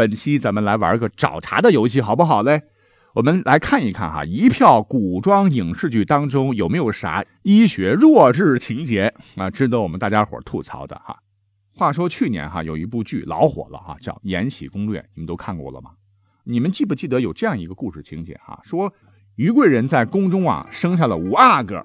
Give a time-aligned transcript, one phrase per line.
[0.00, 2.62] 本期咱们来玩个找茬的游戏，好不好嘞？
[3.12, 11.18] 我们来看一看哈，一票古装影视剧当中有没有啥医学弱智情节啊，值得我们大家伙吐槽的哈。
[11.76, 15.90] 话说去年哈有一部剧老火了哈，叫《延禧攻略》，你们都看过了吗？
[16.44, 18.58] 你们记不记得有这样一个故事情节哈？
[18.64, 18.90] 说
[19.36, 21.84] 于贵人在宫中啊生下了五阿哥，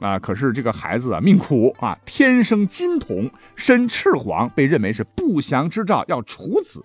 [0.00, 6.84] 啊，可是这个孩子啊命苦啊，天生金童，身赤黄，被认为是不祥之兆，要处死，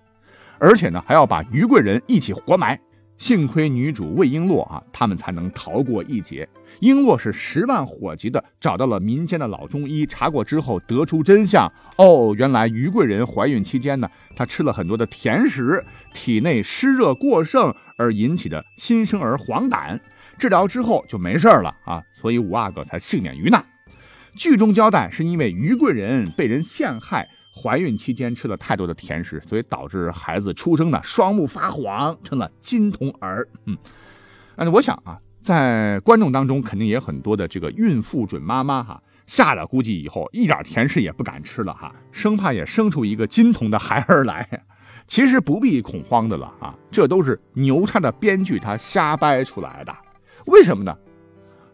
[0.62, 2.78] 而且呢还要把于贵人一起活埋。
[3.18, 6.48] 幸亏女主魏璎珞啊，他们才能逃过一劫。
[6.80, 11.70] 璎珞是十万火急的找到了民间的老中医，查过之后得出真相。
[11.98, 19.98] 哦，原来于贵人怀孕期间呢，她吃了很多的甜食，体内湿热过盛而引起的新生儿黄疸。
[20.38, 23.64] 治疗之后就没事了啊，所以五阿哥才幸免于难。
[24.34, 27.28] 剧中交代是因为于贵人被人陷害。
[27.54, 33.46] 怀孕期间吃了太多的甜食，所以导致孩子出生呢双目发黄，成了金童儿。
[33.66, 33.76] 嗯，
[34.56, 44.48] 那我想啊，在观众当中肯定也很多的这个孕妇准妈妈哈，吓得估计以后一点甜食也不敢吃了哈，生怕也生出一个金童的孩儿来。
[45.06, 49.94] 其实不必恐慌的了啊，这都是牛叉的编剧他瞎掰出来的。
[50.46, 50.96] 为什么呢？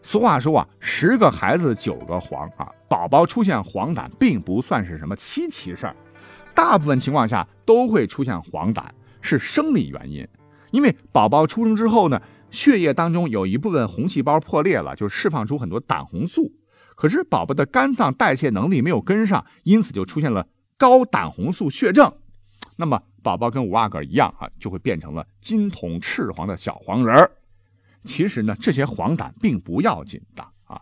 [0.01, 5.95] 俗话说啊，十个孩子九个黄啊，宝宝出现黄疸并不算是什么稀奇事儿，
[6.55, 8.83] 大部分情况下都会出现黄疸，
[9.21, 10.27] 是生理原因。
[10.71, 16.51] 因为宝宝出生之后呢，血液当中有一部分红细胞破裂了，就释放出很多胆红素，
[16.95, 20.47] 可是宝宝的肝脏代谢能力没有跟上，因此就出现了
[20.77, 22.11] 高胆红素血症。
[22.77, 27.29] 那么宝宝跟五阿哥一样啊，就会变成了金童赤黄的小黄人儿。
[28.03, 30.81] 其实呢，这些黄疸并不要紧的啊，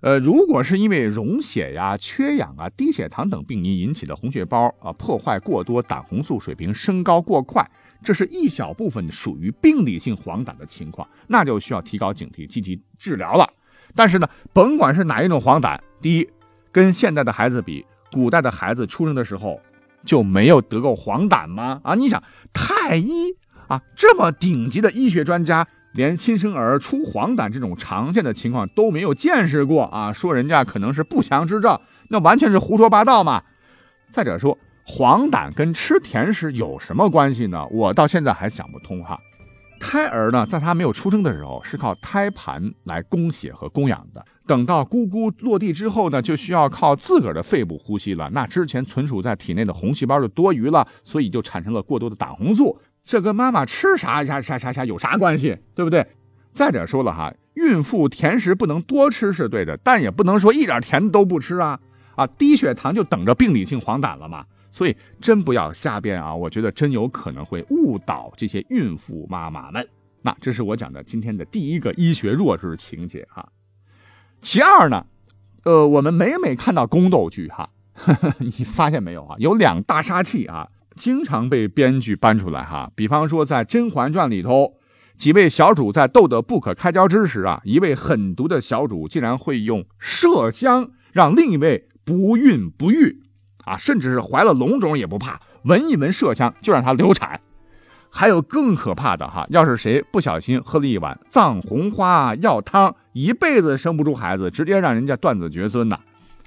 [0.00, 7.68] 呃，如果是因为溶血呀、缺氧啊、低血糖等病因引起的红血包啊破坏过多，胆红素水平升高过快，
[8.02, 13.48] 这是一小部分属于病理性黄疸的情况，那就需要提高警惕，积极治疗了。
[13.94, 16.28] 但是呢，甭管是哪一种黄疸，第一，
[16.72, 19.60] 跟现在的孩子比，古代的孩子出生的时候
[20.04, 21.80] 就没有得过黄疸吗？
[21.84, 22.22] 啊，你想
[22.52, 23.36] 太医
[23.68, 25.66] 啊，这么顶级的医学专家。
[25.94, 30.12] 连新生儿出黄疸这种常见的情况都没有见识过啊！
[30.12, 33.42] 说人家可能是不祥之兆，那完全是胡说八道嘛！
[34.10, 37.64] 再者说，黄疸跟吃甜食有什么关系呢？
[37.68, 39.18] 我到现在还想不通哈。
[39.80, 48.30] 胎儿呢，在他没有出生的时候是靠胎盘来供血和供氧的，等到咕咕落地之后呢，就需要靠自个儿的肺部呼吸了。
[48.32, 52.80] 那之前存储在体内的红细胞就多余了，所以就产生了过多的胆红素。
[53.04, 56.06] 这跟妈妈吃啥啥啥啥啥有啥关系，对不对？
[56.52, 61.78] 再者说了哈，孕妇甜食不能多吃是对的，但也不能说一点甜都不吃啊
[62.14, 62.26] 啊！
[62.26, 64.46] 低血糖就等着病理性黄疸了嘛。
[64.70, 66.34] 所以真不要瞎编啊！
[66.34, 69.86] 我觉得真有可能会误导这些孕妇妈妈们。
[70.22, 73.46] 那这是我讲的今天的第一个医学弱智情节哈。
[74.40, 75.06] 其二呢，
[75.64, 77.68] 呃，我们每每看到宫斗剧哈，
[78.38, 79.36] 你发现没有啊？
[79.38, 80.68] 有两大杀器啊。
[80.96, 84.74] 经常被编剧搬出来哈，比方说在《甄嬛传》里头，
[85.16, 93.22] 几位小主在斗得不可开交之时啊，一位狠毒的小主竟然会用麝香让另一位不孕不育
[93.64, 97.40] 啊，甚至是怀了龙种也不怕，闻一闻麝香就让她流产。
[98.10, 105.98] 还有更可怕的哈，要是谁不小心喝了一碗藏红花药汤，一辈子生不出孩子，直接让人家断子绝孙呐？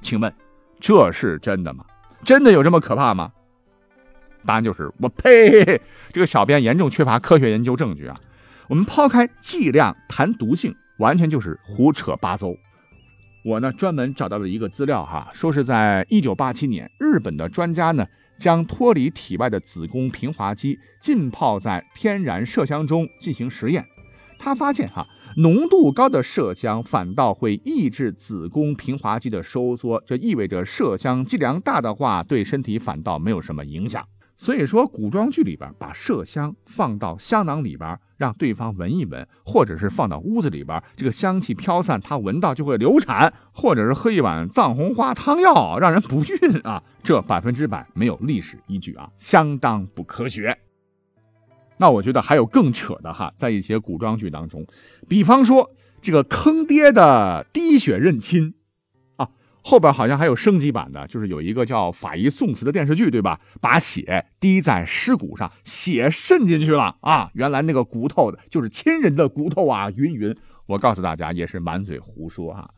[0.01, 0.33] 请问
[0.79, 1.83] 这是真的吗？
[2.23, 3.31] 真的有这么可怕吗？
[4.47, 5.79] 答案就是我呸！
[6.11, 8.15] 这个小编严重缺乏科学研究证据啊！
[8.67, 12.47] 我们抛开剂量谈毒性，完全就是胡扯八糟。
[13.45, 18.05] 我呢专门找到了一个资料哈，说是在一九八七年，日本的专家呢
[18.37, 23.85] 将脱离体外的子宫平滑肌浸泡在天然麝香中进行实验，
[24.37, 34.05] 他发现哈浓度高的麝香反倒会抑制子宫平滑肌的收缩，这意味着麝香剂量大的话对身体反倒没有什么影响。
[34.39, 50.55] 所以说，古装剧里边把麝香放到香囊里边，让对方闻一闻，或者是放到屋子里边，这个香气飘散，他闻到就会流产，或者是喝一碗藏红花汤药让人不孕啊，这百分之百没有历史依据啊，相当不科学。
[51.77, 54.65] 那我觉得还有更扯的哈，在一些古装剧当中，
[55.09, 58.53] 比方说这个坑爹的滴血认亲。
[59.69, 63.37] 后边好像还有升级版的，就是有一个叫《法医宋慈》的电视剧，对吧？
[63.59, 67.29] 把血滴在尸骨上，血渗进去了啊！
[67.33, 69.91] 原来那个骨头的就是亲人的骨头啊！
[69.91, 70.33] 云云，
[70.67, 72.69] 我告诉大家，也是满嘴胡说啊！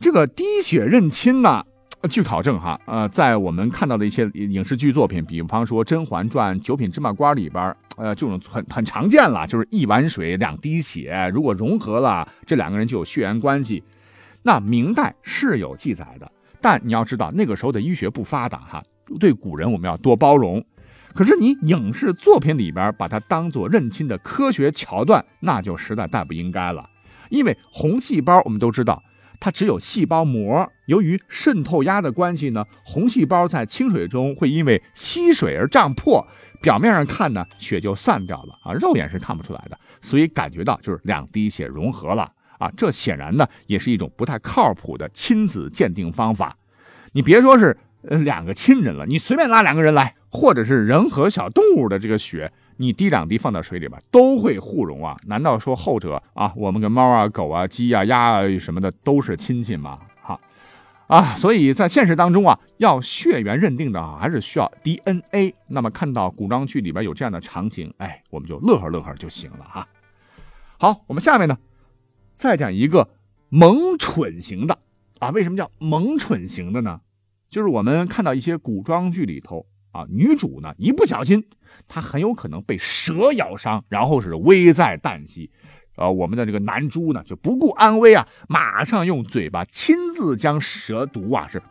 [0.00, 1.62] 这个滴血认亲呢，
[2.08, 13.84] 据考证哈，呃，在我们看到的一些影视剧作品，比方说《甄嬛传》《九品芝麻官》里边，呃，这种很很常见了，就是一碗水两滴血，如果融合了，这两个人就有血缘关系。
[14.42, 16.30] 那明代是有记载的，
[16.60, 18.82] 但你要知道那个时候的医学不发达哈，
[19.20, 20.64] 对古人我们要多包容。
[21.14, 26.88] 可是你影视作品里边把它当做认亲的科学桥段，那就实在太不应该了。
[27.28, 29.02] 因为红细胞我们都知道，
[29.38, 36.26] 它只有细胞膜，由于渗透压的关系呢，红细胞在清水中会因为吸水而胀破，
[36.60, 46.56] 表面上看呢血就散掉了啊，肉眼是看不出来的，所以感觉到就是两滴血融合了啊，这显然呢也是一种不太靠谱的亲子鉴定方法。
[47.12, 47.76] 你别说是
[48.08, 50.14] 呃两个亲人了，你随便拉两个人来。
[50.34, 55.14] 或者是人和小动物的这个血，你滴两滴放到水里边都会互溶啊？
[55.26, 59.98] 难道说后者啊，我们跟猫啊、狗啊、鸡啊、鸭啊什么的都是亲戚吗？
[60.22, 60.40] 哈
[61.06, 65.54] 啊，所以在现实当中啊，要血缘认定的啊，还是需要 DNA。
[65.66, 69.86] 那么看到古装剧里边有这样的场景，哎，我们就乐呵乐呵就行了哈。
[70.78, 71.58] 好，我们下面呢，
[72.42, 73.08] 再讲一个
[73.50, 74.76] 萌蠢型的
[75.20, 75.30] 啊。
[75.30, 77.00] 为什么叫萌蠢型的呢？
[77.48, 79.64] 就是我们看到一些古装剧里头。
[79.92, 81.44] 啊，女主呢一不小心，
[81.86, 85.50] 她很有可能被蛇咬伤，然后是危在旦夕。
[85.96, 91.62] 呃，我们的这个男猪呢就不顾安危啊，马上用嘴巴亲自将蛇毒啊是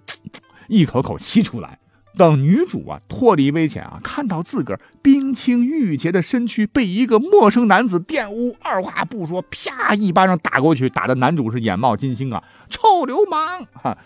[0.68, 1.78] 一口口吸出来。
[2.20, 13.64] 等女主啊脱离危险啊，看到自个儿冰清玉洁的身躯被一个陌生男子玷污，二话不说，啪一巴掌打过去，打的男主是眼冒金星啊，臭流氓！
[13.72, 13.96] 哈。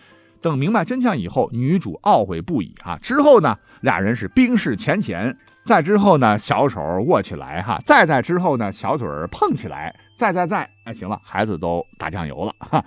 [0.41, 2.97] 等明白真相以后，女主懊悔不已啊！
[3.03, 5.37] 之后呢，俩人是冰释前嫌。
[5.65, 7.81] 再之后呢，小手握起来哈。
[7.85, 9.93] 再再之后呢，小嘴碰起来。
[10.17, 12.85] 再再再，哎，行了，孩子都打酱油了哈。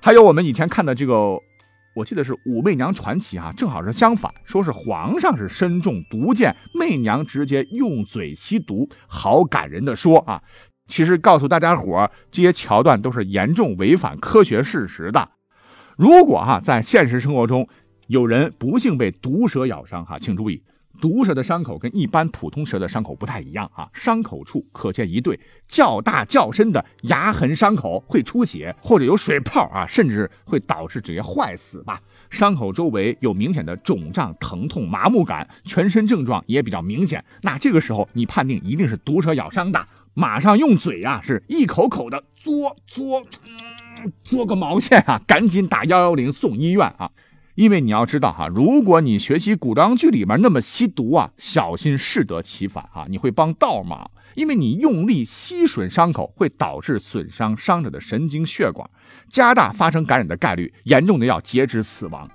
[0.00, 1.40] 还有我们以前看的这个，
[1.94, 10.42] 我记得是《武媚娘传奇》啊，正好是相反，说是皇上是身中毒箭，媚娘直接用嘴吸毒，好感人的说啊。
[10.86, 15.28] 其实告诉大家伙，这些桥段都是严重违反科学事实的。
[15.96, 17.68] 如果哈在现实生活中
[18.06, 20.62] 有人不幸被毒蛇咬伤哈，请注意，
[21.00, 25.38] 毒蛇的伤口跟一般普通蛇的伤口不太一样啊，伤口处可见一对
[25.68, 32.00] 较大较深的牙痕伤口，会出血或者有水泡啊，甚至会导致直接坏死吧。
[32.30, 37.24] 伤口周围有明显的肿胀、疼痛、麻木感，全身症状也比较明显。
[37.42, 43.24] 那这个时候你判定一定是毒蛇咬伤的，马上用嘴啊是一口口的嘬嘬。
[44.24, 45.20] 嘬个毛线啊！
[45.26, 47.10] 赶紧打幺幺零送医院啊！
[47.54, 53.06] 因为你要知道哈，如果你学习古装剧里面那么吸毒啊，小心适得其反啊！
[53.08, 58.88] 你会帮倒忙，因为你用力吸吮伤口，会导致损伤伤者的神经血管，
[59.28, 62.28] 加大发生感染的概率，严重的要截肢死亡，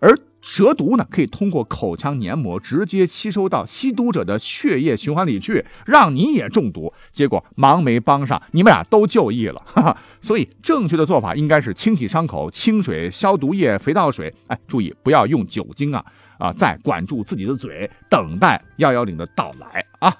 [0.00, 0.16] 而。
[0.42, 6.92] 蛇毒呢，可以通过口腔黏膜直接吸收到吸毒者的血液循环里去，让你也中毒。
[7.12, 9.62] 结果忙没帮上，你们俩都就义了。
[9.64, 14.34] 哈哈，所以正确的做法应该是清洗伤口，清水、消毒液、肥皂水。
[14.48, 16.04] 哎，注意不要用酒精啊
[16.38, 16.52] 啊！
[16.52, 20.12] 再管住自己的嘴，等待幺幺零的到来啊。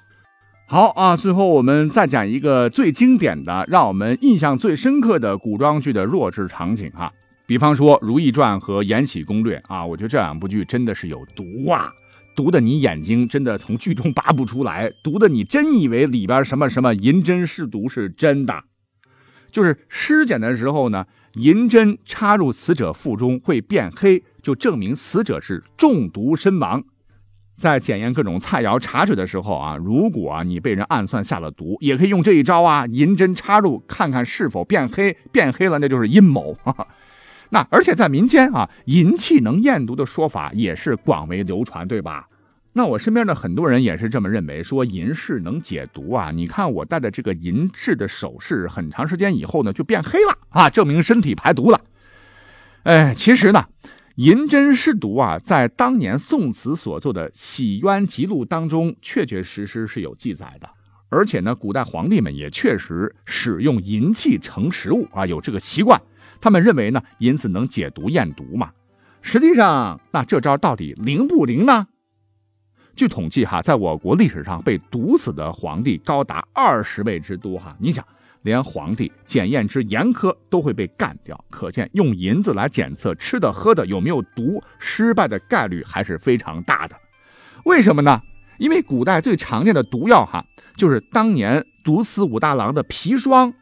[0.68, 7.12] 好啊，最后我们再讲一个最经典的、让我们印象最深刻的古装剧的弱智场景哈。
[7.52, 11.92] 比方说《如懿传》和《延禧攻略》啊，我觉得这两部剧真的是有毒啊，
[12.34, 18.64] 毒的你眼睛真的从剧中拔不出来，毒的你真以为里边什么什么银针试毒是真的。
[19.50, 26.82] 就是尸检的时候呢，银针插入死者腹中会变黑，就证明死者是中毒身亡。
[27.52, 36.56] 在检验各种菜肴茶水的时候啊，如果你被人暗算下了毒，也可以用这一招啊，银针插入看看是否变黑，变黑了那就是阴谋。
[37.54, 42.26] 那而且在民间啊，银器能验毒的说法也是广为流传，对吧？
[42.72, 46.30] 那我身边的很多人也是这么认为，说银饰能解毒啊。
[46.30, 51.78] 你看我戴的这个银饰的首饰，很长时间以后呢就变黑了啊，证明身体排毒了。
[52.84, 53.66] 哎，其实呢，
[54.14, 60.66] 银针试毒啊，在当年宋慈所作的《洗冤集录》当中，确确实实是有记载的。
[61.10, 66.00] 而且呢，古代皇帝们也确实使用银器盛食物啊，有这个习惯。
[66.42, 68.72] 他们认为呢，银子能解毒验毒嘛？
[69.22, 71.86] 实际上，那这招到底灵不灵呢？
[72.96, 77.74] 据统计哈，在我国历史上被毒死的皇帝高达二十位之多哈。
[77.78, 78.04] 你想，
[78.42, 86.96] 连皇帝检验之严苛都会被干掉，可见用银子来检测吃的喝的有没有毒，失败的概率还是非常大的。
[87.64, 88.20] 为什么呢？
[88.58, 90.44] 因为古代最常见的毒药哈，
[90.76, 93.54] 就是当年毒死武大郎的砒霜。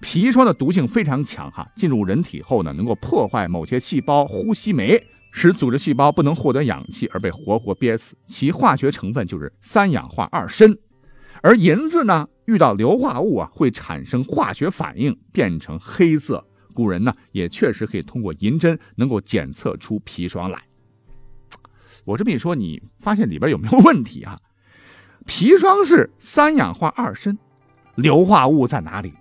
[0.00, 4.98] 砒霜的毒性非常强哈，进入人体后呢，能够破坏某些细胞呼吸酶，
[5.30, 8.16] 使组织细胞不能获得氧气而被活活憋死。
[8.26, 10.76] 其化学成分就是三氧化二砷。
[11.42, 16.46] 而银子呢，遇到硫化物啊，会产生化学反应，变成黑色。
[16.72, 20.62] 古人呢，也确实可以通过银针能够检测出砒霜来。
[22.04, 24.38] 我这么一说，你发现里边有没有问题啊？
[25.26, 27.36] 砒霜是三氧化二砷，
[27.96, 29.12] 硫化物在哪里？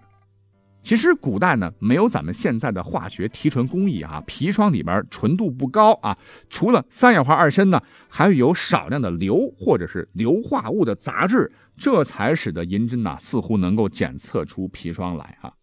[0.89, 6.17] 其实古代呢，没有咱们现在的化学提纯工艺啊，砒霜里边纯度不高啊。
[6.49, 15.53] 除了三氧化二砷呢，还有少量的硫或者是硫化物的杂质，这才使得银针呐似乎能够检测出砒霜来啊。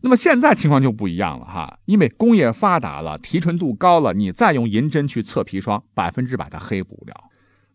[0.00, 7.24] 那么现在情况就不一样了哈，因为工业发达了，提纯度高了，你再用银针去测砒霜，百分之百它黑不了。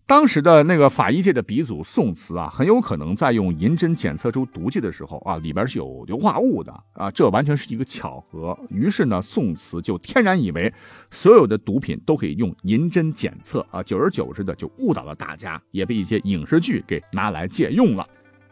[0.07, 8.55] 当时的那个法医界的鼻祖宋慈啊，很有可能在用银针检测出毒剂的时候啊，里边是有硫化物的啊，这完全是一个巧合。
[8.69, 10.71] 于是呢，宋慈就天然以为
[11.09, 18.07] 所有的毒品都可以用银针检测啊，久而久之的就误导了大家，也被一些影视剧给拿来借用了。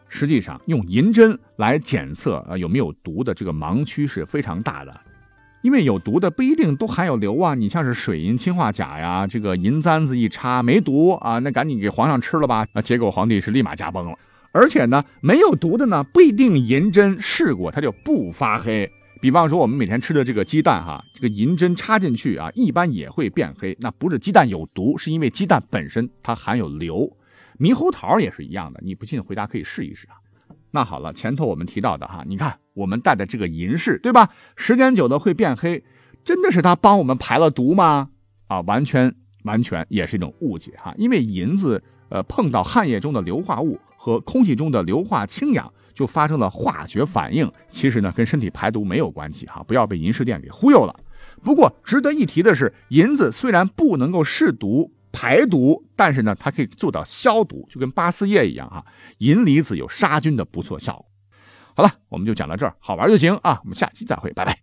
[0.08, 5.00] 实际上，用银针来检测啊有没有毒的这个盲区是非常大的。
[5.64, 14.18] 因为有毒的不一定都含有硫啊，你像是水银氰化钾呀，这个银簪子一插没毒啊，那赶紧给皇上吃了吧，啊，结果皇帝是立马驾崩了。
[14.52, 18.92] 而且呢，没有毒的呢，不一定银针试过它就不发黑。
[19.22, 23.74] 比方说我们每天吃的这个鸡蛋哈，这个银针插进去啊，一般也会变黑。
[23.80, 27.10] 那不是鸡蛋有毒，是因为鸡蛋本身它含有硫。
[27.58, 30.20] 猕猴桃也是一样的，你不信回家可以试一试啊。
[30.74, 34.28] 那好了，前头我们提到的哈，你看我们戴的这个银饰，对吧？
[34.56, 35.84] 时间久了会变黑，
[36.24, 38.08] 真的是它帮我们排了毒吗？
[38.48, 39.14] 啊，完全
[39.44, 40.92] 完全也是一种误解哈。
[40.98, 47.48] 因为银子呃碰到汗液中的硫化物和空气中的硫化氢氧，就发生了化学反应。
[47.70, 50.92] 其实呢，跟身体排毒没有关系哈，不要被银饰店给忽悠了。
[51.44, 54.90] 不过值得一提的是，银子虽然不能够试毒。
[55.14, 58.84] 排毒，但是呢，它可以做到消毒，就跟八四液一样啊。
[59.18, 61.06] 银离子有杀菌的不错效果。
[61.76, 63.60] 好了，我们就讲到这儿，好玩就行啊。
[63.62, 64.58] 我们下期再会，拜拜。